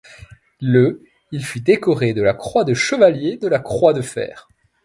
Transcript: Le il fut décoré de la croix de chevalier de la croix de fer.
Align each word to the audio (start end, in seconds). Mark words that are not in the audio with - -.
Le 0.61 1.03
il 1.31 1.45
fut 1.45 1.59
décoré 1.59 2.15
de 2.15 2.23
la 2.23 2.33
croix 2.33 2.63
de 2.63 2.73
chevalier 2.73 3.37
de 3.37 3.47
la 3.47 3.59
croix 3.59 3.93
de 3.93 4.01
fer. 4.01 4.49